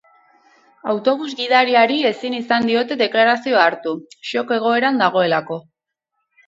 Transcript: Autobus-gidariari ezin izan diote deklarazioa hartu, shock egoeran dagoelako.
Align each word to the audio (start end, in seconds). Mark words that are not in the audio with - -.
Autobus-gidariari 0.93 1.99
ezin 2.11 2.39
izan 2.39 2.67
diote 2.71 2.99
deklarazioa 3.05 3.69
hartu, 3.71 3.95
shock 4.33 4.59
egoeran 4.61 5.03
dagoelako. 5.05 5.65